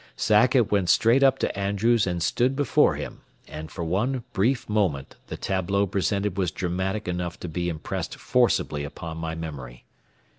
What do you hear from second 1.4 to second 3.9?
Andrews and stood before him, and for